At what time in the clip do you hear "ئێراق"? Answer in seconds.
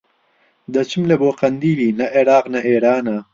2.13-2.45